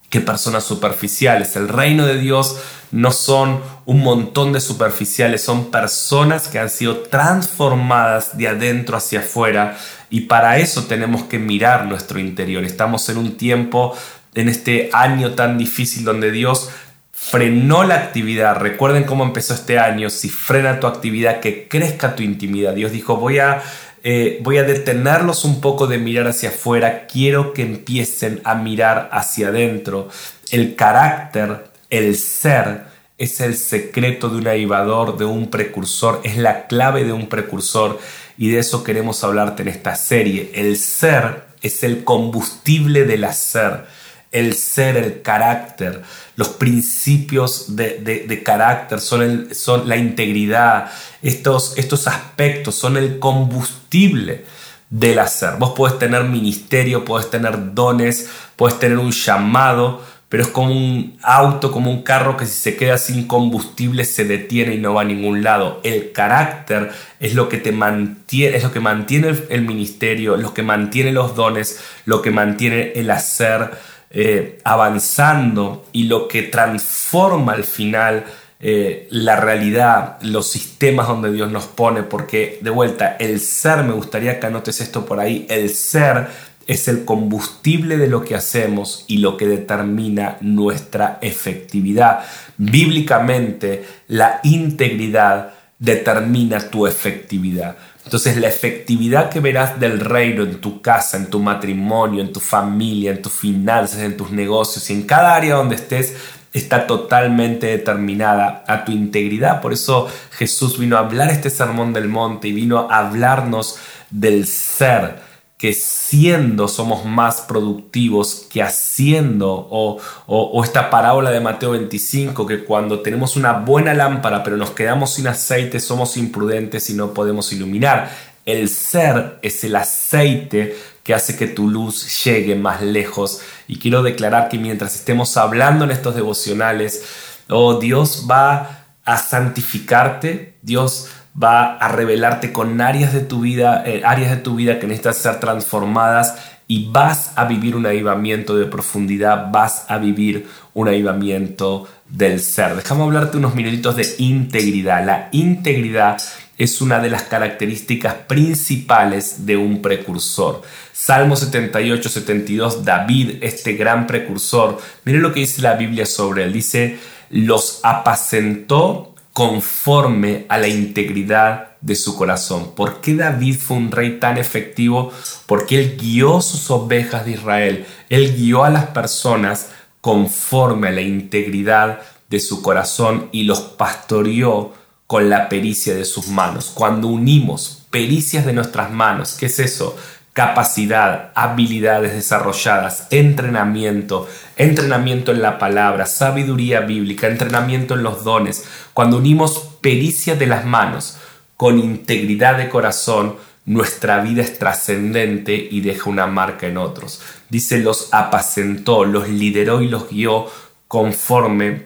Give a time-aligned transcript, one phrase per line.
[0.09, 1.55] que personas superficiales.
[1.55, 2.57] El reino de Dios
[2.93, 9.21] no son un montón de superficiales, son personas que han sido transformadas de adentro hacia
[9.21, 9.77] afuera
[10.11, 12.63] y para eso tenemos que mirar nuestro interior.
[12.63, 13.97] Estamos en un tiempo,
[14.35, 16.69] en este año tan difícil donde Dios
[17.11, 18.57] frenó la actividad.
[18.57, 20.11] Recuerden cómo empezó este año.
[20.11, 22.73] Si frena tu actividad, que crezca tu intimidad.
[22.73, 23.63] Dios dijo, voy a
[24.05, 29.09] eh, voy a detenerlos un poco de mirar hacia afuera, quiero que empiecen a mirar
[29.13, 30.09] hacia adentro.
[30.51, 32.85] El carácter, el ser,
[33.17, 37.99] es el secreto de un avivador, de un precursor, es la clave de un precursor
[38.37, 40.51] y de eso queremos hablarte en esta serie.
[40.55, 43.85] El ser es el combustible del hacer
[44.33, 46.01] el ser, el carácter,
[46.35, 50.91] los principios de, carácter, son, son, la integridad,
[51.21, 54.43] estos, estos aspectos son el combustible
[54.89, 55.57] del hacer.
[55.59, 60.01] Vos podés tener ministerio, podés tener dones, podés tener un llamado,
[60.33, 64.25] pero es como un auto, como un carro que si se queda sin combustible se
[64.25, 65.79] detiene y no va a ningún lado.
[65.83, 66.89] El carácter
[67.19, 71.35] es lo que te mantiene, es lo que mantiene el, ministerio, lo que mantiene los
[71.35, 73.73] dones, lo que mantiene el hacer
[74.09, 78.25] eh, avanzando y lo que transforma al final
[78.59, 83.93] eh, la realidad, los sistemas donde Dios nos pone, porque de vuelta, el ser, me
[83.93, 86.27] gustaría que anotes esto por ahí, el ser
[86.67, 92.19] es el combustible de lo que hacemos y lo que determina nuestra efectividad.
[92.57, 97.75] Bíblicamente, la integridad determina tu efectividad.
[98.05, 102.39] Entonces la efectividad que verás del reino en tu casa, en tu matrimonio, en tu
[102.39, 106.15] familia, en tus finanzas, en tus negocios y en cada área donde estés,
[106.51, 109.61] está totalmente determinada a tu integridad.
[109.61, 113.77] Por eso Jesús vino a hablar este sermón del monte y vino a hablarnos
[114.09, 115.32] del ser
[115.63, 122.99] que siendo somos más productivos que haciendo, o, esta parábola de Mateo 25, que cuando
[122.99, 128.11] tenemos una buena lámpara pero nos quedamos sin aceite, somos imprudentes y no podemos iluminar.
[128.45, 133.39] El ser es el aceite que hace que tu luz llegue más lejos.
[133.65, 137.05] Y quiero declarar que mientras estemos hablando en estos devocionales,
[137.47, 141.07] oh, Dios va a santificarte, Dios
[141.41, 145.13] va a revelarte con áreas de tu vida, eh, áreas de tu vida que necesitan
[145.13, 146.35] ser transformadas
[146.67, 152.75] y vas a vivir un avivamiento de profundidad, vas a vivir un avivamiento del ser.
[152.75, 155.05] Déjame hablarte unos minutitos de integridad.
[155.05, 156.21] La integridad
[156.57, 160.61] es una de las características principales de un precursor.
[160.91, 166.53] Salmo 78, 72, David, este gran precursor, mire lo que dice la Biblia sobre él.
[166.53, 166.97] Dice,
[167.29, 172.75] los apacentó conforme a la integridad de su corazón.
[172.75, 175.11] ¿Por qué David fue un rey tan efectivo?
[175.47, 181.01] Porque él guió sus ovejas de Israel, él guió a las personas conforme a la
[181.01, 184.73] integridad de su corazón y los pastoreó
[185.07, 186.71] con la pericia de sus manos.
[186.73, 189.95] Cuando unimos pericias de nuestras manos, ¿qué es eso?
[190.33, 199.17] Capacidad, habilidades desarrolladas, entrenamiento, entrenamiento en la palabra, sabiduría bíblica, entrenamiento en los dones, cuando
[199.17, 201.17] unimos pericia de las manos
[201.55, 203.35] con integridad de corazón,
[203.65, 207.21] nuestra vida es trascendente y deja una marca en otros.
[207.49, 210.47] Dice, los apacentó, los lideró y los guió
[210.87, 211.85] conforme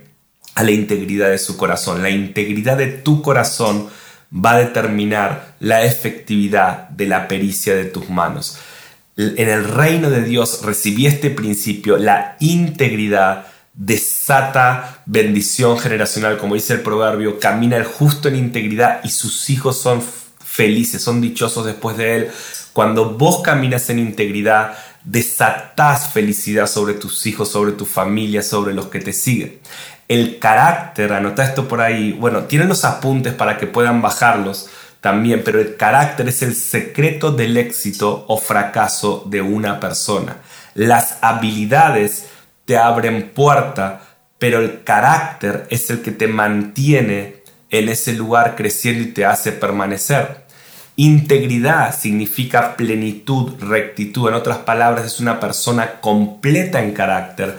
[0.55, 2.01] a la integridad de su corazón.
[2.01, 3.89] La integridad de tu corazón
[4.33, 8.57] va a determinar la efectividad de la pericia de tus manos.
[9.15, 16.74] En el reino de Dios recibí este principio, la integridad desata bendición generacional, como dice
[16.74, 20.01] el proverbio, camina el justo en integridad y sus hijos son
[20.44, 22.31] felices, son dichosos después de él.
[22.73, 28.88] Cuando vos caminas en integridad, desatás felicidad sobre tus hijos, sobre tu familia, sobre los
[28.88, 29.59] que te siguen.
[30.07, 34.69] El carácter, anota esto por ahí, bueno, tienen los apuntes para que puedan bajarlos
[35.01, 40.38] también, pero el carácter es el secreto del éxito o fracaso de una persona.
[40.74, 42.27] Las habilidades
[42.65, 44.01] te abren puerta,
[44.39, 49.51] pero el carácter es el que te mantiene en ese lugar creciendo y te hace
[49.51, 50.45] permanecer.
[50.95, 54.30] Integridad significa plenitud, rectitud.
[54.30, 57.56] En otras palabras, es una persona completa en carácter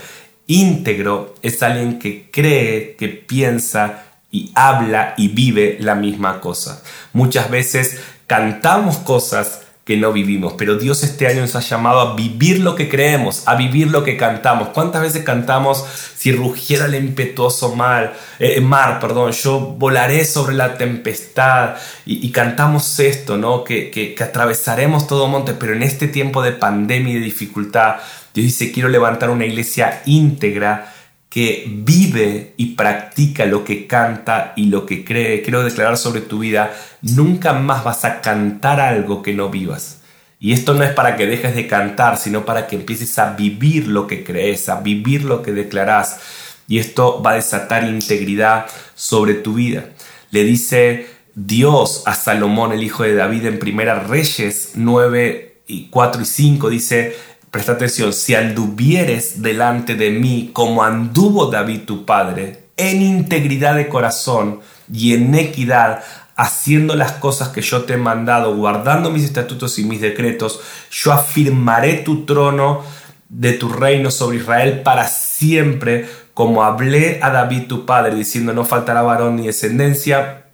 [0.48, 6.82] íntegro es alguien que cree, que piensa y habla y vive la misma cosa.
[7.12, 12.14] Muchas veces cantamos cosas que no vivimos, pero Dios este año nos ha llamado a
[12.14, 14.68] vivir lo que creemos, a vivir lo que cantamos.
[14.68, 15.82] ¿Cuántas veces cantamos
[16.14, 23.00] si rugiera el impetuoso mar, eh, mar, perdón, yo volaré sobre la tempestad y, cantamos
[23.00, 23.64] esto, ¿no?
[23.64, 27.96] Que, que, que atravesaremos todo monte, pero en este tiempo de pandemia y de dificultad
[28.34, 30.94] Dios dice, quiero levantar una iglesia íntegra
[31.28, 35.42] que vive y practica lo que canta y lo que cree.
[35.42, 40.00] Quiero declarar sobre tu vida, nunca más vas a cantar algo que no vivas.
[40.40, 43.88] Y esto no es para que dejes de cantar, sino para que empieces a vivir
[43.88, 46.20] lo que crees, a vivir lo que declaras.
[46.68, 49.86] Y esto va a desatar integridad sobre tu vida.
[50.30, 56.22] Le dice Dios a Salomón, el hijo de David, en Primera Reyes 9 y 4
[56.22, 57.16] y 5, dice,
[57.50, 63.88] Presta atención, si anduvieres delante de mí como anduvo David tu padre, en integridad de
[63.88, 64.60] corazón
[64.92, 66.04] y en equidad,
[66.36, 71.12] haciendo las cosas que yo te he mandado, guardando mis estatutos y mis decretos, yo
[71.12, 72.82] afirmaré tu trono
[73.28, 78.64] de tu reino sobre Israel para siempre, como hablé a David tu padre, diciendo no
[78.64, 80.44] faltará varón ni descendencia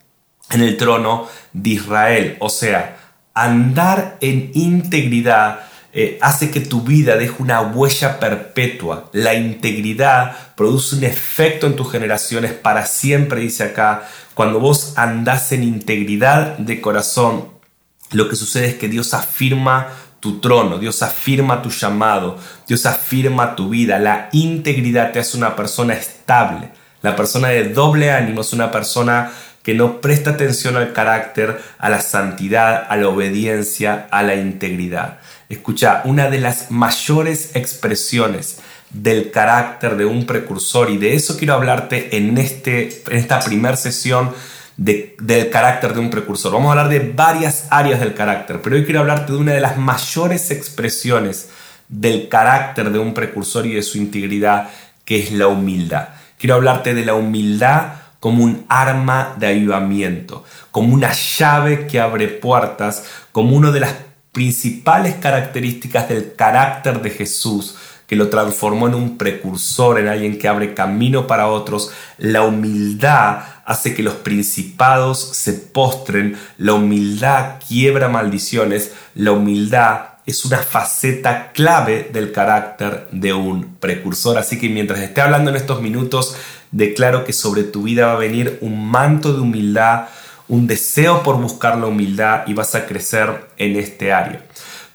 [0.50, 2.36] en el trono de Israel.
[2.40, 2.96] O sea,
[3.34, 5.60] andar en integridad
[5.96, 9.10] eh, hace que tu vida deje una huella perpetua.
[9.12, 14.08] La integridad produce un efecto en tus generaciones para siempre, dice acá.
[14.34, 17.48] Cuando vos andás en integridad de corazón,
[18.10, 19.86] lo que sucede es que Dios afirma
[20.18, 24.00] tu trono, Dios afirma tu llamado, Dios afirma tu vida.
[24.00, 26.70] La integridad te hace una persona estable.
[27.02, 29.30] La persona de doble ánimo es una persona
[29.62, 35.18] que no presta atención al carácter, a la santidad, a la obediencia, a la integridad.
[35.54, 38.58] Escucha, una de las mayores expresiones
[38.90, 43.76] del carácter de un precursor y de eso quiero hablarte en, este, en esta primera
[43.76, 44.32] sesión
[44.76, 46.52] del carácter de un precursor.
[46.52, 49.60] Vamos a hablar de varias áreas del carácter, pero hoy quiero hablarte de una de
[49.60, 51.50] las mayores expresiones
[51.88, 54.70] del carácter de un precursor y de su integridad,
[55.04, 56.08] que es la humildad.
[56.38, 62.26] Quiero hablarte de la humildad como un arma de avivamiento, como una llave que abre
[62.26, 63.94] puertas, como una de las
[64.34, 67.76] principales características del carácter de Jesús,
[68.08, 71.92] que lo transformó en un precursor, en alguien que abre camino para otros.
[72.18, 80.44] La humildad hace que los principados se postren, la humildad quiebra maldiciones, la humildad es
[80.44, 84.36] una faceta clave del carácter de un precursor.
[84.36, 86.36] Así que mientras esté hablando en estos minutos,
[86.72, 90.06] declaro que sobre tu vida va a venir un manto de humildad,
[90.48, 94.44] un deseo por buscar la humildad y vas a crecer en este área.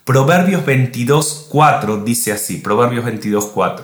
[0.03, 3.81] Proverbios 22.4 dice así, Proverbios 22.4.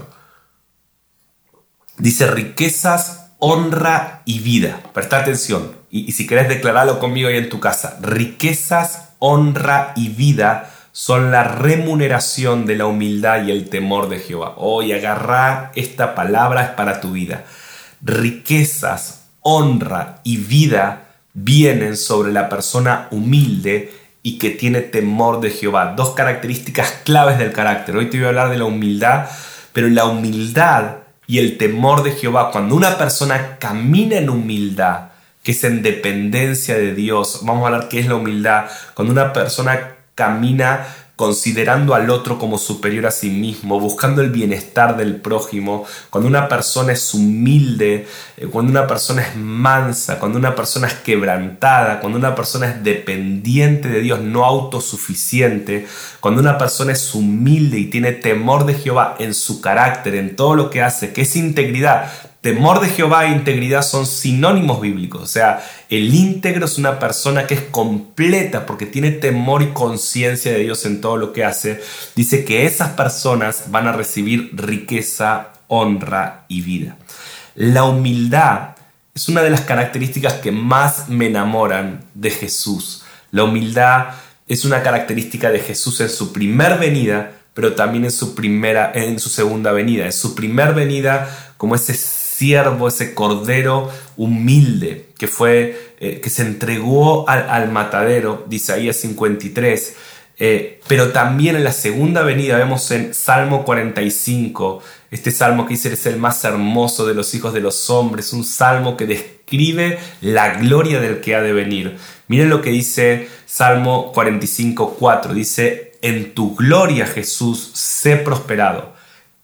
[1.97, 4.81] Dice riquezas, honra y vida.
[4.93, 7.97] Presta atención y, y si querés declararlo conmigo ahí en tu casa.
[8.01, 14.53] Riquezas, honra y vida son la remuneración de la humildad y el temor de Jehová.
[14.57, 17.43] Hoy agarra esta palabra es para tu vida.
[18.01, 21.04] Riquezas, honra y vida
[21.35, 25.93] vienen sobre la persona humilde y que tiene temor de Jehová.
[25.95, 27.95] Dos características claves del carácter.
[27.95, 29.27] Hoy te voy a hablar de la humildad,
[29.71, 30.95] pero la humildad
[31.27, 35.09] y el temor de Jehová, cuando una persona camina en humildad,
[35.43, 38.65] que es en dependencia de Dios, vamos a hablar qué es la humildad,
[38.95, 44.97] cuando una persona camina considerando al otro como superior a sí mismo, buscando el bienestar
[44.97, 50.55] del prójimo, cuando una persona es humilde, eh, cuando una persona es mansa, cuando una
[50.55, 55.87] persona es quebrantada, cuando una persona es dependiente de Dios, no autosuficiente,
[56.19, 60.55] cuando una persona es humilde y tiene temor de Jehová en su carácter, en todo
[60.55, 62.11] lo que hace, que es integridad,
[62.45, 65.23] Temor de Jehová e integridad son sinónimos bíblicos.
[65.23, 70.51] O sea, el íntegro es una persona que es completa porque tiene temor y conciencia
[70.51, 71.81] de Dios en todo lo que hace.
[72.15, 76.97] Dice que esas personas van a recibir riqueza, honra y vida.
[77.55, 78.75] La humildad
[79.15, 83.05] es una de las características que más me enamoran de Jesús.
[83.31, 84.09] La humildad
[84.47, 89.17] es una característica de Jesús en su primer venida, pero también en su primera en
[89.17, 90.05] su segunda venida.
[90.05, 91.95] En su primer venida como ese
[92.37, 99.95] siervo, ese cordero humilde que fue, eh, que se entregó al, matadero de Isaías 53.
[100.37, 105.93] Eh, pero también en la segunda venida vemos en Salmo 45, este salmo que dice
[105.93, 110.55] es el más hermoso de los hijos de los hombres, un salmo que describe la
[110.55, 111.95] gloria del que ha de venir.
[112.27, 118.94] Miren lo que dice Salmo 45, 4, dice, en tu gloria Jesús, sé prosperado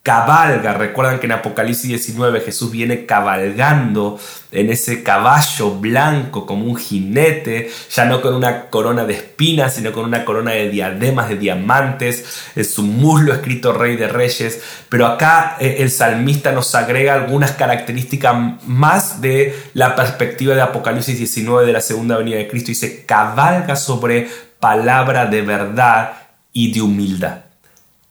[0.03, 0.73] cabalga.
[0.73, 4.19] Recuerdan que en Apocalipsis 19 Jesús viene cabalgando
[4.51, 9.91] en ese caballo blanco como un jinete, ya no con una corona de espinas, sino
[9.91, 14.61] con una corona de diademas de diamantes, en su muslo escrito Rey de Reyes.
[14.89, 21.17] Pero acá eh, el salmista nos agrega algunas características más de la perspectiva de Apocalipsis
[21.17, 22.69] 19 de la segunda venida de Cristo.
[22.69, 24.29] Dice, cabalga sobre
[24.59, 26.13] palabra de verdad
[26.53, 27.41] y de humildad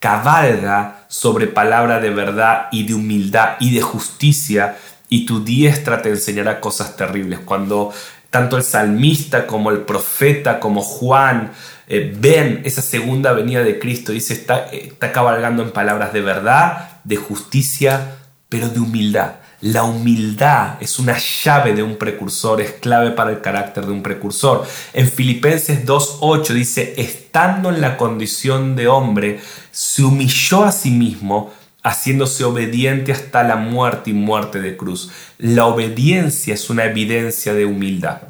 [0.00, 6.08] cabalga sobre palabra de verdad y de humildad y de justicia, y tu diestra te
[6.08, 7.40] enseñará cosas terribles.
[7.40, 7.92] Cuando
[8.30, 11.50] tanto el salmista como el profeta, como Juan,
[11.88, 17.00] eh, ven esa segunda venida de Cristo, dice, está, está cabalgando en palabras de verdad,
[17.02, 19.32] de justicia, pero de humildad.
[19.62, 24.02] La humildad es una llave de un precursor, es clave para el carácter de un
[24.02, 24.66] precursor.
[24.94, 29.40] En Filipenses 2.8 dice, estando en la condición de hombre,
[29.70, 31.52] se humilló a sí mismo,
[31.82, 35.10] haciéndose obediente hasta la muerte y muerte de cruz.
[35.36, 38.22] La obediencia es una evidencia de humildad.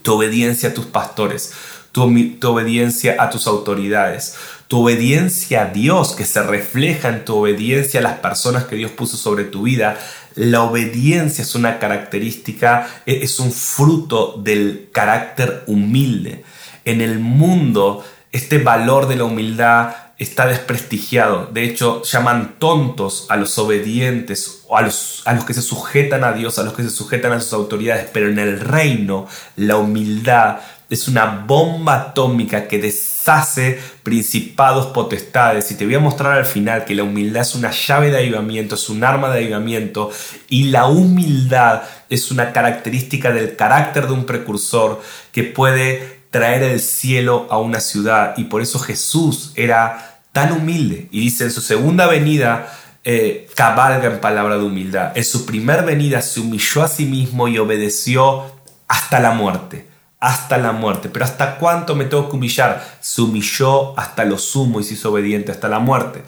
[0.00, 1.52] Tu obediencia a tus pastores,
[1.92, 2.02] tu,
[2.48, 4.36] obediencia a tus autoridades,
[4.66, 8.90] tu obediencia a Dios que se refleja en tu obediencia a las personas que Dios
[8.90, 9.98] puso sobre tu vida,
[10.34, 16.44] la obediencia es una característica, e-, es un fruto del carácter humilde.
[16.84, 21.46] En el mundo, este valor de la humildad está desprestigiado.
[21.52, 26.32] De hecho, llaman tontos a los obedientes a los, a los que se sujetan a
[26.32, 28.08] Dios, a los que se sujetan a sus autoridades.
[28.12, 35.70] Pero en el reino, la humildad es una bomba atómica que deshace principados, potestades.
[35.70, 38.74] Y te voy a mostrar al final que la humildad es una llave de avivamiento,
[38.74, 40.10] es un arma de avivamiento.
[40.48, 45.00] Y la humildad es una característica del carácter de un precursor
[45.32, 48.34] que puede traer el cielo a una ciudad.
[48.36, 51.08] Y por eso Jesús era tan humilde.
[51.10, 52.72] Y dice en su segunda venida,
[53.04, 55.16] eh, cabalga en palabra de humildad.
[55.16, 58.44] En su primer venida se humilló a sí mismo y obedeció
[58.88, 59.91] hasta la muerte
[60.22, 61.08] hasta la muerte.
[61.08, 62.96] Pero ¿hasta cuánto me tengo que humillar?
[63.00, 66.22] Se humilló hasta lo sumo y se hizo obediente hasta la muerte.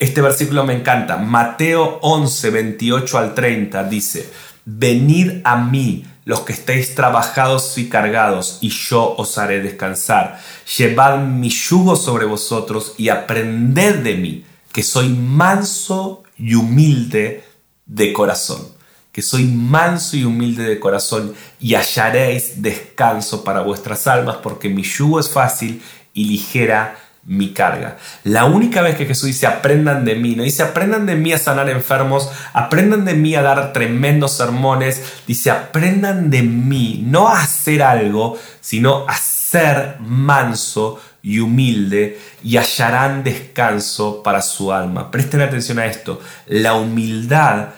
[0.00, 1.16] Este versículo me encanta.
[1.16, 4.28] Mateo 11, 28 al 30 dice,
[4.64, 10.40] Venid a mí los que estéis trabajados y cargados, y yo os haré descansar.
[10.76, 17.44] Llevad mi yugo sobre vosotros y aprended de mí, que soy manso y humilde
[17.86, 18.73] de corazón
[19.14, 24.82] que soy manso y humilde de corazón, y hallaréis descanso para vuestras almas, porque mi
[24.82, 25.80] yugo es fácil
[26.12, 27.96] y ligera mi carga.
[28.24, 31.38] La única vez que Jesús dice aprendan de mí, no dice aprendan de mí a
[31.38, 37.42] sanar enfermos, aprendan de mí a dar tremendos sermones, dice aprendan de mí, no a
[37.42, 45.12] hacer algo, sino a ser manso y humilde y hallarán descanso para su alma.
[45.12, 47.68] Presten atención a esto, la humildad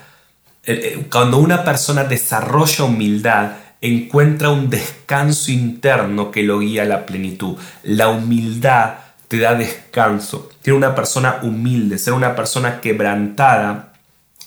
[1.11, 7.57] cuando una persona desarrolla humildad, encuentra un descanso interno que lo guía a la plenitud.
[7.83, 8.95] La humildad
[9.29, 10.51] te da descanso.
[10.63, 13.93] Tiene una persona humilde, ser una persona quebrantada,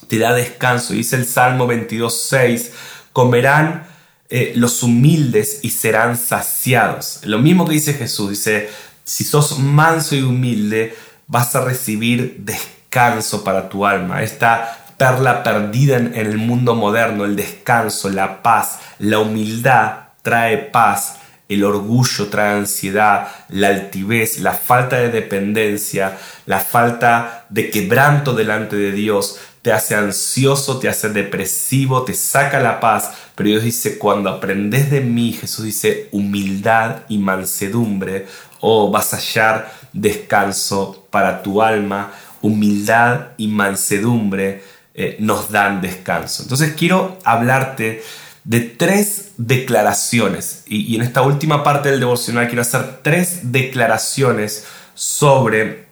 [0.08, 0.94] te da descanso.
[0.94, 2.72] Dice el Salmo 22.6,
[3.14, 3.88] comerán
[4.30, 7.22] eh, los humildes y serán saciados.
[7.24, 8.70] Lo mismo que dice Jesús, dice,
[9.04, 10.96] si sos manso y humilde,
[11.28, 14.24] vas a recibir descanso para tu alma.
[14.24, 21.16] Esta perla perdida en, el mundo moderno, el descanso, la paz, la humildad trae paz,
[21.48, 28.76] el orgullo trae ansiedad, la altivez, la falta de dependencia, la falta de quebranto delante
[28.76, 33.12] de Dios te hace ansioso, te hace depresivo, te saca la paz.
[33.36, 38.28] Pero Dios dice, cuando aprendes de mí, Jesús dice, humildad y mansedumbre,
[38.62, 44.64] oh, vas a hallar descanso para tu alma, humildad y mansedumbre
[45.02, 46.44] eh, nos dan descanso.
[46.44, 48.04] Entonces quiero hablarte
[48.44, 55.86] de tres declaraciones y, en esta última parte del devocional quiero hacer tres declaraciones sobre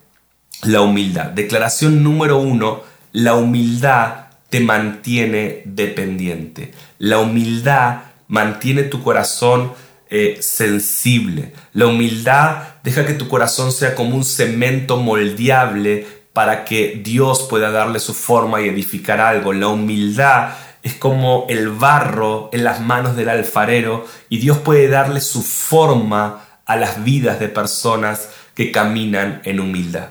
[0.63, 1.27] la humildad.
[1.27, 2.81] Declaración número uno,
[3.13, 6.73] la humildad te mantiene dependiente.
[6.97, 9.71] La humildad mantiene tu corazón
[10.09, 11.53] eh, sensible.
[11.71, 17.71] La humildad deja que tu corazón sea como un cemento moldeable para que Dios pueda
[17.71, 19.53] darle su forma y edificar algo.
[19.53, 20.49] La humildad
[20.83, 26.45] es como el barro en las manos del alfarero y Dios puede darle su forma
[26.63, 30.09] a las vidas de personas que caminan en humildad.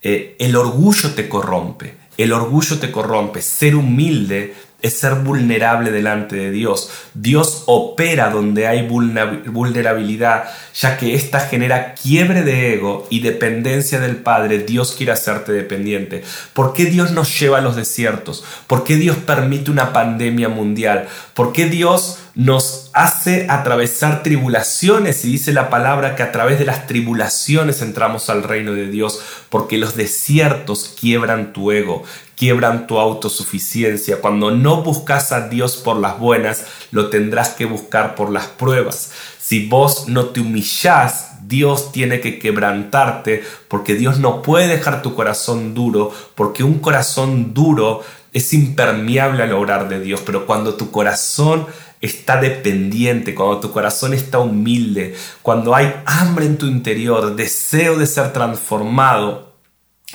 [0.00, 3.42] Eh, el orgullo te corrompe, el orgullo te corrompe.
[3.42, 4.54] Ser humilde
[4.86, 6.90] es ser vulnerable delante de Dios.
[7.14, 10.44] Dios opera donde hay vulnerabilidad,
[10.74, 14.58] ya que ésta genera quiebre de ego y dependencia del Padre.
[14.60, 16.22] Dios quiere hacerte dependiente.
[16.52, 18.44] ¿Por qué Dios nos lleva a los desiertos?
[18.66, 21.08] ¿Por qué Dios permite una pandemia mundial?
[21.34, 26.66] ¿Por qué Dios nos hace atravesar tribulaciones y dice la palabra que a través de
[26.66, 29.20] las tribulaciones entramos al reino de Dios?
[29.48, 32.04] Porque los desiertos quiebran tu ego,
[32.36, 34.20] quiebran tu autosuficiencia.
[34.20, 39.12] Cuando no buscas a Dios por las buenas, lo tendrás que buscar por las pruebas.
[39.40, 45.14] Si vos no te humillás, Dios tiene que quebrantarte porque Dios no puede dejar tu
[45.14, 48.02] corazón duro, porque un corazón duro
[48.36, 51.66] es impermeable al obrar de Dios, pero cuando tu corazón
[52.06, 58.06] está dependiente, cuando tu corazón está humilde, cuando hay hambre en tu interior, deseo de
[58.06, 59.54] ser transformado,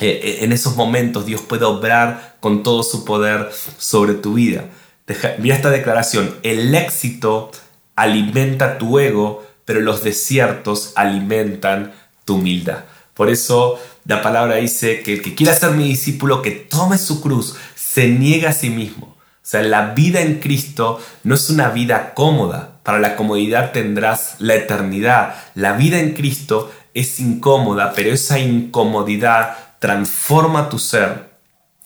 [0.00, 4.64] eh, eh, en esos momentos Dios puede obrar con todo su poder sobre tu vida.
[5.38, 7.50] mira esta declaración, el éxito
[7.94, 11.92] alimenta tu ego, pero los desiertos alimentan
[12.24, 12.84] tu humildad.
[13.14, 17.20] Por eso la palabra dice que el que quiera ser mi discípulo, que tome su
[17.20, 19.11] cruz, se niega a sí mismo.
[19.42, 22.78] O sea, la vida en Cristo no es una vida cómoda.
[22.82, 25.34] Para la comodidad tendrás la eternidad.
[25.54, 31.32] La vida en Cristo es incómoda, pero esa incomodidad transforma tu ser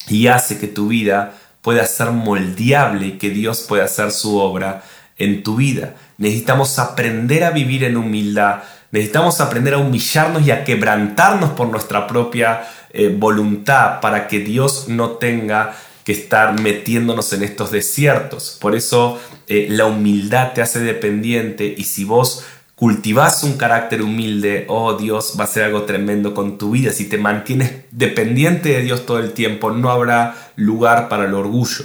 [0.08, 4.82] y hace que tu vida pueda ser moldeable y que Dios pueda hacer su obra
[5.16, 5.94] en tu vida.
[6.18, 8.62] Necesitamos aprender a vivir en humildad
[8.96, 14.88] Necesitamos aprender a humillarnos y a quebrantarnos por nuestra propia eh, voluntad para que Dios
[14.88, 15.74] no tenga
[16.06, 18.58] que estar metiéndonos en estos desiertos.
[18.60, 22.44] Por eso eh, la humildad te hace dependiente y si vos
[22.76, 26.92] cultivas un carácter humilde, oh Dios, va a ser algo tremendo con tu vida.
[26.92, 31.84] Si te mantienes dependiente de Dios todo el tiempo, no habrá lugar para el orgullo.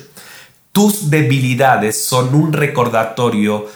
[0.72, 3.70] Tus debilidades son un recordatorio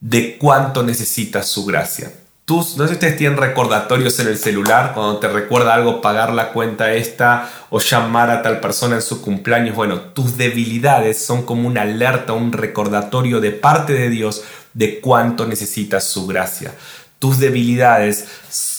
[0.00, 2.10] de cuánto necesitas su gracia.
[2.44, 6.30] Tus, no sé si ustedes tienen recordatorios en el celular, cuando te recuerda algo, pagar
[6.30, 9.74] la cuenta esta o llamar a tal persona en su cumpleaños.
[9.74, 14.42] Bueno, tus debilidades son como una alerta, un recordatorio de parte de Dios
[14.74, 16.74] de cuánto necesitas su gracia.
[17.18, 18.26] Tus debilidades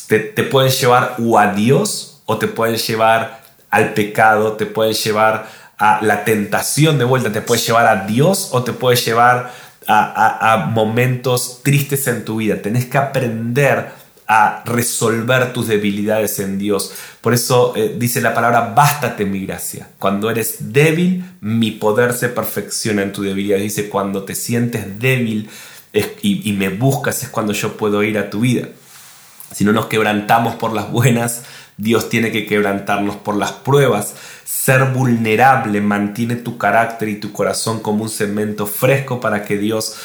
[0.07, 4.93] te, te pueden llevar o a Dios o te pueden llevar al pecado, te pueden
[4.93, 5.47] llevar
[5.79, 9.51] a la tentación de vuelta, te puede llevar a Dios o te puede llevar
[9.87, 12.61] a, momentos tristes en tu vida.
[12.61, 13.89] Tenés que aprender
[14.27, 16.93] a resolver tus debilidades en Dios.
[17.21, 19.89] Por eso eh, dice la palabra, bástate mi gracia.
[19.99, 23.57] Cuando eres débil, mi poder se perfecciona en tu debilidad.
[23.57, 25.49] Dice, cuando te sientes débil
[25.93, 28.67] y, y me buscas es cuando yo puedo ir a tu vida.
[29.51, 31.43] Si no nos quebrantamos por las buenas,
[31.77, 34.15] Dios tiene que quebrantarnos por las pruebas.
[34.65, 39.95] Ser vulnerable mantiene tu carácter y tu corazón como un cemento fresco para que Dios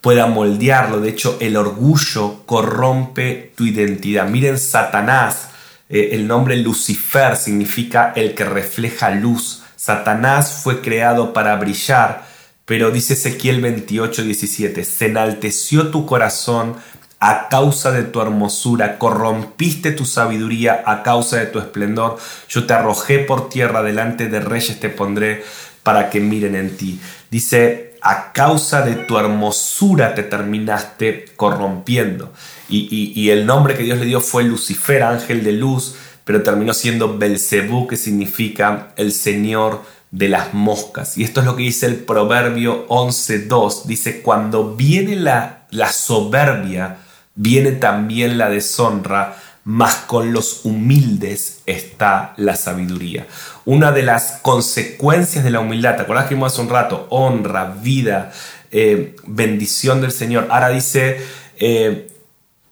[0.00, 0.98] pueda moldearlo.
[1.00, 4.26] De hecho, el orgullo corrompe tu identidad.
[4.26, 5.50] Miren, Satanás,
[5.90, 9.62] eh, el nombre Lucifer significa el que refleja luz.
[9.76, 12.24] Satanás fue creado para brillar,
[12.64, 16.76] pero dice Ezequiel 28, 17, se enalteció tu corazón
[17.20, 22.18] a causa de tu hermosura, corrompiste tu sabiduría a causa de tu esplendor.
[22.48, 25.42] Yo te arrojé por tierra, delante de reyes te pondré
[25.82, 27.00] para que miren en ti.
[27.30, 32.32] Dice, a causa de tu hermosura te terminaste corrompiendo.
[32.68, 37.18] Y, el nombre que Dios le dio fue Lucifer, ángel de luz, pero terminó siendo
[37.18, 41.18] Belcebú, que significa el Señor de las moscas.
[41.18, 43.84] Y esto es lo que dice el Proverbio 11.2.
[43.84, 46.98] Dice, cuando viene la, la soberbia,
[47.38, 53.26] viene también la deshonra, mas con los humildes está la sabiduría.
[53.64, 57.06] Una de las consecuencias de la humildad, ¿te acuerdas que vimos hace un rato?
[57.10, 58.32] Honra, vida,
[58.72, 60.48] eh, bendición del Señor.
[60.50, 61.24] Ahora dice,
[61.58, 62.08] eh,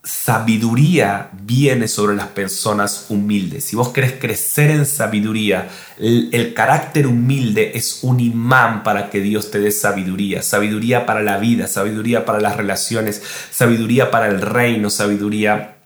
[0.07, 3.65] sabiduría viene sobre las personas humildes.
[3.65, 9.51] Si vos querés crecer en sabiduría, el, carácter humilde es un imán para que Dios
[9.51, 10.43] te dé sabiduría.
[10.43, 15.79] Sabiduría para la vida, sabiduría para las relaciones, sabiduría para el reino, sabiduría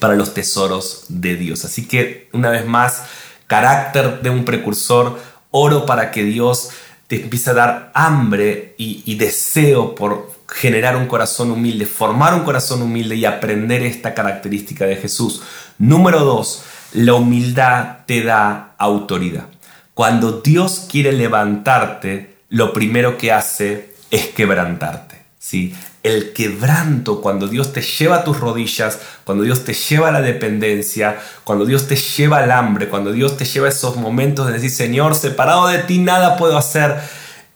[0.00, 1.64] para los tesoros de Dios.
[1.64, 3.04] Así que, una vez más,
[3.46, 5.20] carácter de un precursor,
[5.52, 6.70] oro para que Dios
[7.06, 12.82] te empiece a dar hambre y deseo por generar un corazón humilde, formar un corazón
[12.82, 15.42] humilde y aprender esta característica de Jesús.
[15.78, 16.62] Número dos,
[16.92, 19.46] la humildad te da autoridad.
[19.94, 25.22] Cuando Dios quiere levantarte, lo primero que hace es quebrantarte.
[25.38, 25.74] ¿sí?
[26.02, 30.20] El quebranto, cuando Dios te lleva a tus rodillas, cuando Dios te lleva a la
[30.20, 34.54] dependencia, cuando Dios te lleva al hambre, cuando Dios te lleva a esos momentos de
[34.54, 36.96] decir, Señor, separado de ti nada puedo hacer,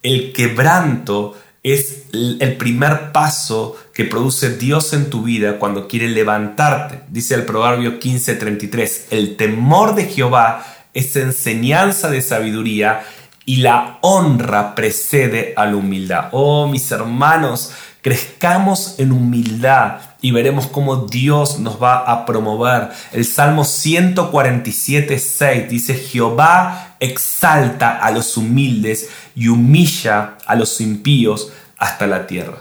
[0.03, 1.37] el quebranto
[1.73, 7.01] es el primer paso que produce Dios en tu vida cuando quiere levantarte.
[7.09, 13.03] Dice el Proverbio 15:33, el temor de Jehová es enseñanza de sabiduría
[13.45, 16.29] y la honra precede a la humildad.
[16.31, 17.73] Oh, mis hermanos,
[18.07, 22.91] crezcamos en humildad y veremos cómo Dios nos va a promover.
[23.11, 32.07] El Salmo 147.6 dice, Jehová exalta a los humildes y humilla a los impíos hasta
[32.07, 32.59] la tierra.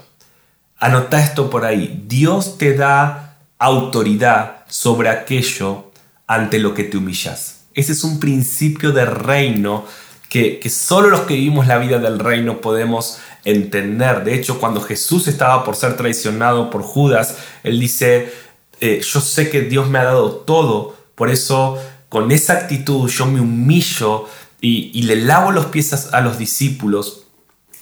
[0.79, 2.03] Anota esto por ahí.
[2.07, 5.91] Dios te da autoridad sobre aquello
[6.25, 7.65] ante lo que te humillas.
[7.75, 9.85] Ese es un principio de reino
[10.35, 14.25] que, que solo los que vivimos la vida del reino podemos entender.
[14.25, 18.33] De hecho, cuando Jesús estaba por ser traicionado por Judas, él dice,
[18.81, 23.27] eh, yo sé que Dios me ha dado todo, por eso con esa actitud yo
[23.27, 24.27] me humillo
[24.59, 27.27] y, y le lavo los pies a los discípulos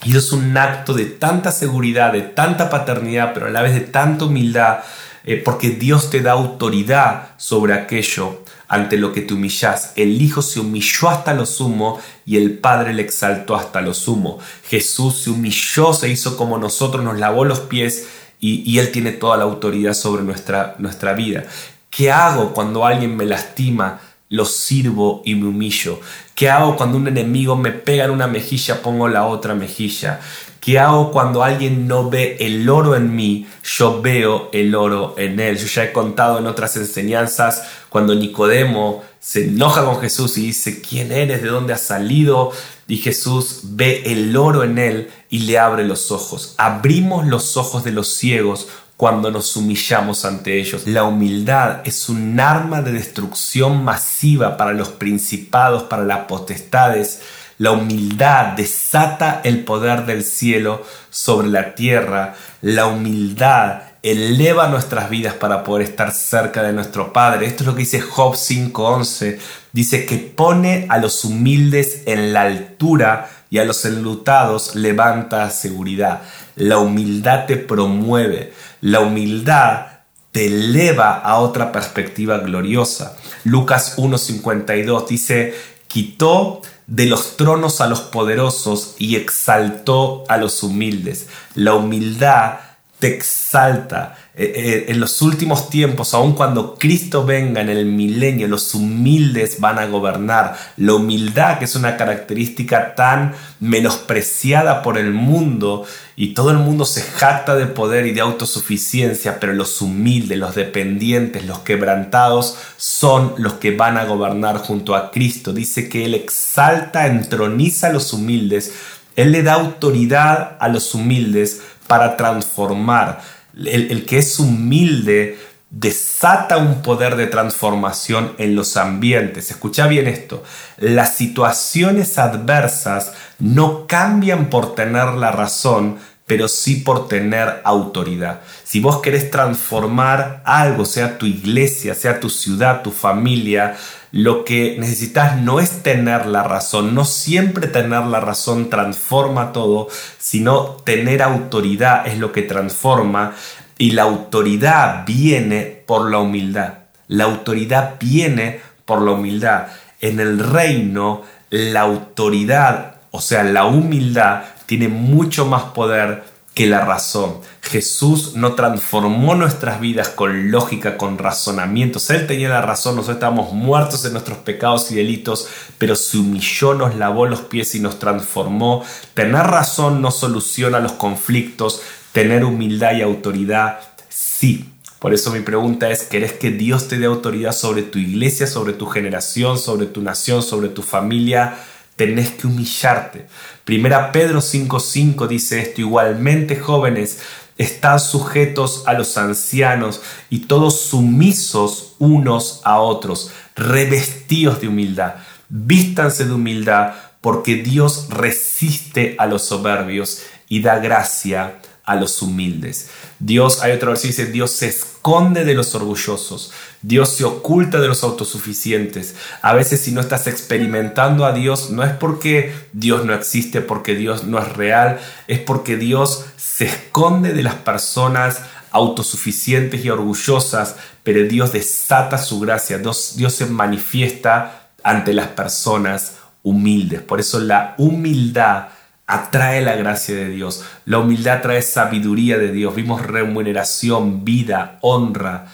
[0.03, 3.81] y es un acto de tanta seguridad, de tanta paternidad, pero a la vez de
[3.81, 4.81] tanta humildad,
[5.23, 9.93] eh, porque Dios te da autoridad sobre aquello ante lo que te humillas.
[9.95, 14.39] El Hijo se humilló hasta lo sumo y el Padre le exaltó hasta lo sumo.
[14.67, 18.07] Jesús se humilló, se hizo como nosotros, nos lavó los pies
[18.39, 21.43] y, y Él tiene toda la autoridad sobre nuestra, nuestra vida.
[21.91, 23.99] ¿Qué hago cuando alguien me lastima?
[24.29, 25.99] Lo sirvo y me humillo.
[26.33, 28.81] ¿Qué hago cuando un enemigo me pega en una mejilla?
[28.81, 30.19] Pongo la otra mejilla.
[30.63, 33.45] ¿Qué hago cuando alguien no ve el oro en mí?
[33.65, 35.57] Yo veo el oro en él.
[35.57, 40.81] Yo ya he contado en otras enseñanzas cuando Nicodemo se enoja con Jesús y dice,
[40.81, 41.41] ¿quién eres?
[41.41, 42.53] ¿De dónde has salido?
[42.87, 46.55] Y Jesús ve el oro en él y le abre los ojos.
[46.57, 50.87] Abrimos los ojos de los ciegos cuando nos humillamos ante ellos.
[50.87, 57.19] La humildad es un arma de destrucción masiva para los principados, para las potestades.
[57.63, 62.35] La humildad desata el poder del cielo sobre la tierra.
[62.61, 67.45] La humildad eleva nuestras vidas para poder estar cerca de nuestro Padre.
[67.45, 69.39] Esto es lo que dice Job 5.11.
[69.71, 76.21] Dice que pone a los humildes en la altura y a los enlutados levanta seguridad.
[76.57, 78.51] La humildad te promueve.
[78.81, 79.85] La humildad
[80.33, 83.15] te eleva a otra perspectiva gloriosa.
[83.45, 85.53] Lucas 1.52 dice,
[85.87, 91.27] quitó de los tronos a los poderosos y exaltó a los humildes.
[91.55, 92.59] La humildad
[92.99, 94.17] te exalta.
[94.35, 99.59] Eh, eh, en los últimos tiempos, aun cuando Cristo venga en el milenio, los humildes
[99.59, 100.57] van a gobernar.
[100.77, 106.85] La humildad, que es una característica tan menospreciada por el mundo, y todo el mundo
[106.85, 113.35] se jacta de poder y de autosuficiencia, pero los humildes, los dependientes, los quebrantados, son
[113.37, 115.53] los que van a gobernar junto a Cristo.
[115.53, 118.73] Dice que Él exalta, entroniza a los humildes,
[119.15, 123.21] Él le da autoridad a los humildes para transformar
[123.55, 125.37] el, que es humilde
[125.69, 129.49] desata un poder de transformación en los ambientes.
[129.49, 130.43] Escucha bien esto.
[130.77, 138.41] Las situaciones adversas no cambian por tener la razón, pero sí por tener autoridad.
[138.63, 143.75] Si vos querés transformar algo, sea tu iglesia, sea tu ciudad, tu familia,
[144.13, 149.87] lo que necesitas no es tener la razón, no siempre tener la razón transforma todo,
[150.19, 153.33] sino tener autoridad es lo que transforma
[153.79, 156.73] y la autoridad viene por la humildad.
[157.07, 159.69] La autoridad viene por la humildad.
[159.99, 166.85] En el reino, la autoridad, o sea, la humildad, tiene mucho más poder que la
[166.85, 167.37] razón.
[167.61, 172.09] Jesús no transformó nuestras vidas con lógica, con razonamientos.
[172.09, 176.75] Él tenía la razón, nosotros estábamos muertos en nuestros pecados y delitos, pero se humilló,
[176.75, 178.83] nos lavó los pies y nos transformó.
[179.13, 184.69] Tener razón no soluciona los conflictos, tener humildad y autoridad sí.
[184.99, 188.71] Por eso mi pregunta es, ¿querés que Dios te dé autoridad sobre tu iglesia, sobre
[188.73, 191.57] tu generación, sobre tu nación, sobre tu familia?
[191.95, 193.27] Tenés que humillarte.
[193.65, 197.19] Primera Pedro 5.5 dice esto, igualmente jóvenes,
[197.57, 205.15] están sujetos a los ancianos y todos sumisos unos a otros, revestidos de humildad.
[205.49, 212.89] Vístanse de humildad porque Dios resiste a los soberbios y da gracia a los humildes.
[213.19, 217.87] Dios, hay otra versión dice, Dios se esconde de los orgullosos, Dios se oculta de
[217.89, 219.15] los autosuficientes.
[219.41, 223.95] A veces si no estás experimentando a Dios, no es porque Dios no existe, porque
[223.95, 228.41] Dios no es real, es porque Dios se esconde de las personas
[228.71, 236.15] autosuficientes y orgullosas, pero Dios desata su gracia, Dios, Dios se manifiesta ante las personas
[236.43, 237.01] humildes.
[237.01, 238.67] Por eso la humildad
[239.07, 240.63] atrae la gracia de Dios.
[240.85, 242.75] La humildad trae sabiduría de Dios.
[242.75, 245.47] Vimos remuneración, vida, honra,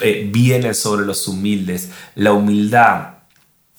[0.00, 1.90] eh, viene sobre los humildes.
[2.14, 3.18] La humildad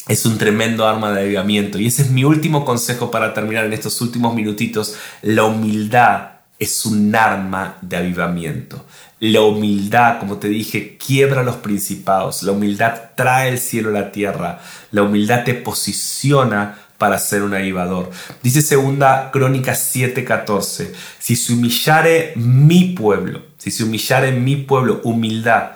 [0.07, 1.79] es un tremendo arma de avivamiento.
[1.79, 4.95] Y ese es mi último consejo para terminar en estos últimos minutitos.
[5.21, 8.85] La humildad es un arma de avivamiento.
[9.19, 12.43] La humildad, como te dije, quiebra los principados.
[12.43, 14.59] La humildad trae el cielo a la tierra.
[14.91, 18.11] La humildad te posiciona para ser un avivador.
[18.43, 25.71] Dice segunda Crónica 7:14, si se humillare mi pueblo, si se humillare mi pueblo, humildad,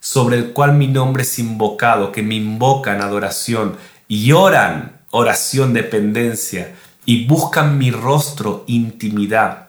[0.00, 6.74] sobre el cual mi nombre es invocado, que me invocan adoración y oran oración dependencia
[7.04, 9.68] y buscan mi rostro intimidad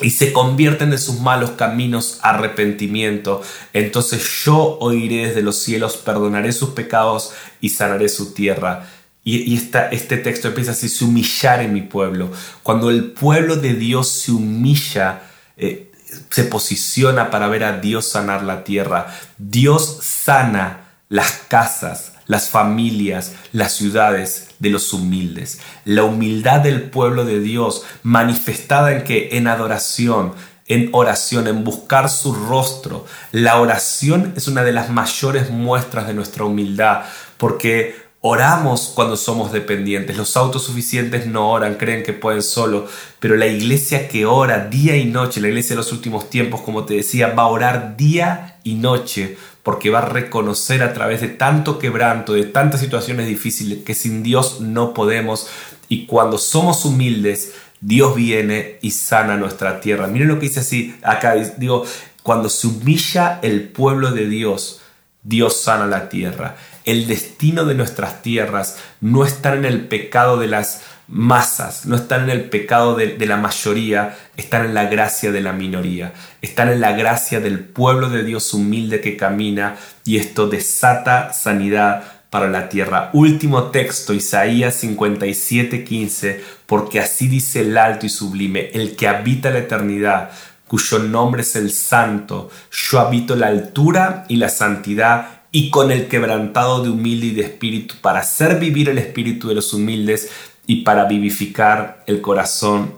[0.00, 6.52] y se convierten de sus malos caminos arrepentimiento, entonces yo oiré desde los cielos, perdonaré
[6.52, 8.88] sus pecados y sanaré su tierra.
[9.28, 12.30] Y, este texto empieza así, se humillar en mi pueblo.
[12.62, 15.22] Cuando el pueblo de Dios se humilla,
[15.56, 15.90] eh,
[16.30, 19.08] se posiciona para ver a Dios sanar la tierra.
[19.36, 25.58] Dios sana las casas, las familias, las ciudades de los humildes.
[25.84, 30.34] La humildad del pueblo de Dios manifestada en que en adoración,
[30.68, 33.06] en oración, en buscar su rostro.
[33.32, 37.02] La oración es una de las mayores muestras de nuestra humildad,
[37.38, 40.16] porque Oramos cuando somos dependientes.
[40.16, 42.88] Los autosuficientes no oran, creen que pueden solo.
[43.20, 46.84] Pero la iglesia que ora día y noche, la iglesia de los últimos tiempos, como
[46.84, 51.28] te decía, va a orar día y noche porque va a reconocer a través de
[51.28, 55.46] tanto quebranto, de tantas situaciones difíciles, que sin Dios no podemos.
[55.88, 60.08] Y cuando somos humildes, Dios viene y sana nuestra tierra.
[60.08, 61.36] Miren lo que dice así acá.
[61.58, 61.84] Digo,
[62.24, 64.80] cuando se humilla el pueblo de Dios,
[65.22, 66.56] Dios sana la tierra.
[66.86, 72.24] El destino de nuestras tierras no está en el pecado de las masas, no están
[72.24, 76.80] en el pecado de, la mayoría, están en la gracia de la minoría, están en
[76.80, 82.68] la gracia del pueblo de Dios humilde que camina y esto desata sanidad para la
[82.68, 83.10] tierra.
[83.12, 89.58] Último texto, Isaías 57:15, porque así dice el alto y sublime, el que habita la
[89.58, 90.30] eternidad,
[90.66, 96.06] cuyo nombre es el santo, yo habito la altura y la santidad y con el
[96.06, 100.28] quebrantado de humilde y de espíritu, para hacer vivir el espíritu de los humildes
[100.66, 102.92] y para vivificar el corazón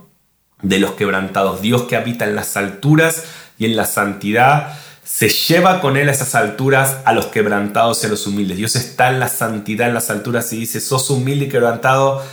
[0.61, 1.63] de los quebrantados.
[1.63, 3.23] Dios que habita en las alturas
[3.59, 8.07] y en la santidad, se lleva con él a esas alturas a los quebrantados y
[8.07, 8.57] a los humildes.
[8.57, 12.25] Dios está en la santidad, en las alturas y dice, sos humilde y quebrantado,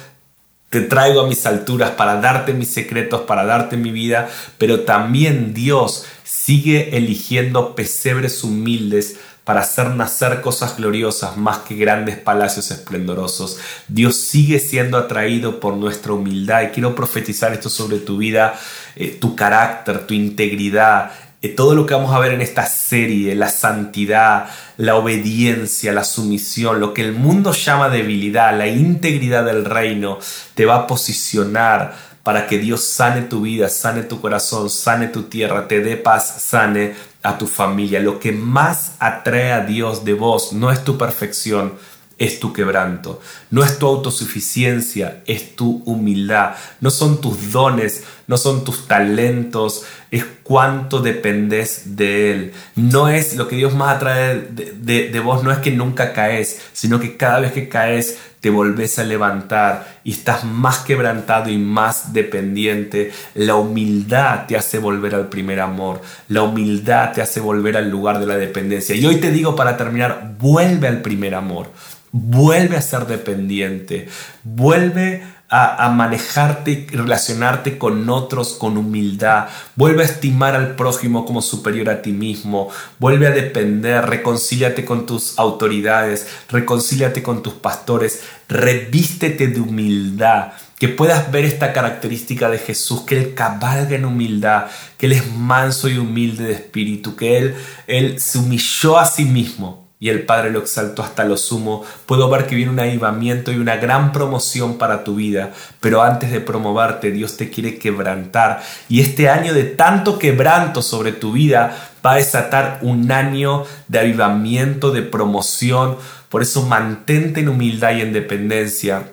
[0.71, 5.53] te traigo a mis alturas para darte mis secretos, para darte mi vida, pero también
[5.53, 13.59] Dios sigue eligiendo pesebres humildes para hacer nacer cosas gloriosas más que grandes palacios esplendorosos.
[13.87, 18.59] Dios sigue siendo atraído por nuestra humildad y quiero profetizar esto sobre tu vida,
[18.95, 21.11] eh, tu carácter, tu integridad,
[21.43, 26.03] eh, todo lo que vamos a ver en esta serie, la santidad, la obediencia, la
[26.03, 30.17] sumisión, lo que el mundo llama debilidad, la integridad del reino,
[30.55, 35.23] te va a posicionar para que Dios sane tu vida, sane tu corazón, sane tu
[35.23, 37.99] tierra, te dé paz, sane a tu familia.
[37.99, 41.73] Lo que más atrae a Dios de vos no es tu perfección,
[42.17, 43.19] es tu quebranto.
[43.49, 46.55] No es tu autosuficiencia, es tu humildad.
[46.79, 52.53] No son tus dones, no son tus talentos, es cuánto dependes de Él.
[52.75, 56.61] No es lo que Dios más atrae de, de, vos, no es que nunca caes,
[56.73, 61.57] sino que cada vez que caes te volvés a levantar y estás más quebrantado y
[61.57, 63.11] más dependiente.
[63.33, 66.01] La humildad te hace volver al primer amor.
[66.27, 68.95] La humildad te hace volver al lugar de la dependencia.
[68.95, 71.71] Y hoy te digo para terminar, vuelve al primer amor.
[72.11, 74.07] Vuelve a ser dependiente.
[74.43, 79.47] Vuelve a, manejarte y relacionarte con otros con humildad.
[79.75, 82.69] Vuelve a estimar al prójimo como superior a ti mismo.
[82.99, 84.05] Vuelve a depender.
[84.05, 86.27] Reconcíliate con tus autoridades.
[86.49, 88.23] Reconcíliate con tus pastores.
[88.47, 94.65] Revístete de humildad que puedas ver esta característica de Jesús, que Él cabalga en humildad,
[94.97, 97.55] que Él es manso y humilde de espíritu, que Él,
[97.87, 102.29] Él se humilló a sí mismo y el Padre lo exaltó hasta lo sumo, puedo
[102.29, 106.41] ver que viene un avivamiento y una gran promoción para tu vida, pero antes de
[106.41, 112.11] promoverte Dios te quiere quebrantar y este año de tanto quebranto sobre tu vida va
[112.11, 115.97] a desatar un año de avivamiento, de promoción,
[116.29, 119.07] por eso mantente en humildad y en dependencia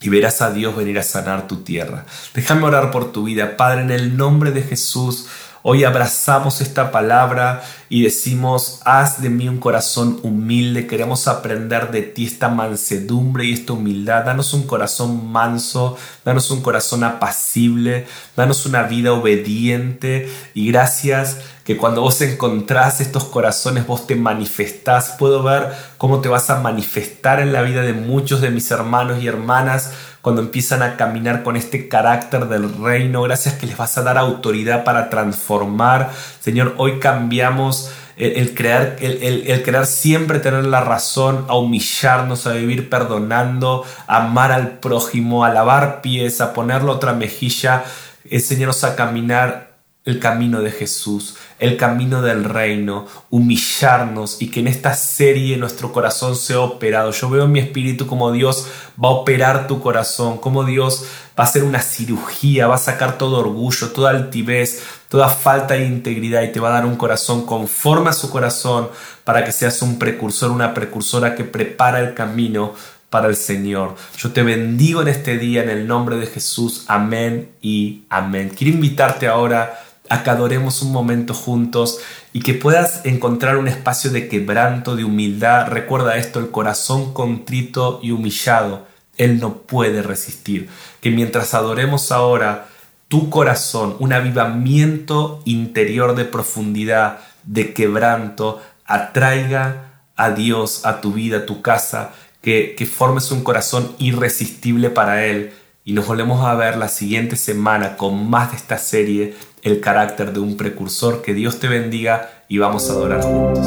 [0.00, 2.06] y verás a Dios venir a sanar tu tierra.
[2.32, 5.26] Déjame orar por tu vida, Padre, en el nombre de Jesús.
[5.66, 12.02] Hoy abrazamos esta palabra y decimos, haz de mí un corazón humilde, queremos aprender de
[12.02, 18.66] ti esta mansedumbre y esta humildad, danos un corazón manso, danos un corazón apacible, danos
[18.66, 20.28] una vida obediente.
[20.52, 26.28] Y gracias que cuando vos encontrás estos corazones vos te manifestás, puedo ver cómo te
[26.28, 29.92] vas a manifestar en la vida de muchos de mis hermanos y hermanas
[30.24, 33.20] cuando empiezan a caminar con este carácter del reino.
[33.20, 36.12] Gracias que les vas a dar autoridad para transformar.
[36.40, 42.54] Señor, hoy cambiamos el, crear, el, el, crear siempre tener la razón, a humillarnos, a
[42.54, 47.84] vivir perdonando, a amar al prójimo, a lavar pies, a ponerle otra mejilla,
[48.24, 54.68] enséñanos a caminar el camino de Jesús, el camino del reino, humillarnos y que en
[54.68, 57.10] esta serie nuestro corazón sea operado.
[57.12, 58.66] Yo veo en mi espíritu como Dios
[59.02, 61.04] va a operar tu corazón, como Dios
[61.38, 65.86] va a hacer una cirugía, va a sacar todo orgullo, toda altivez, toda falta de
[65.86, 68.88] integridad y te va a dar un corazón conforme a su corazón
[69.24, 72.74] para que seas un precursor, una precursora que prepara el camino
[73.10, 73.94] para el Señor.
[74.18, 76.84] Yo te bendigo en este día en el nombre de Jesús.
[76.88, 78.50] Amén y amén.
[78.56, 79.80] Quiero invitarte ahora
[80.10, 81.98] a adoremos un momento juntos
[82.32, 85.68] y que puedas encontrar un espacio de quebranto, de humildad.
[85.68, 88.86] Recuerda esto, el corazón contrito y humillado,
[89.16, 90.68] Él no puede resistir.
[91.00, 92.68] Que mientras adoremos ahora,
[93.08, 101.38] tu corazón, un avivamiento interior de profundidad, de quebranto, atraiga a Dios, a tu vida,
[101.38, 105.52] a tu casa, que, que formes un corazón irresistible para Él
[105.84, 109.34] y nos volvemos a ver la siguiente semana con más de esta serie,
[109.64, 111.22] el carácter de un precursor.
[111.22, 113.66] Que Dios te bendiga y vamos a adorar juntos.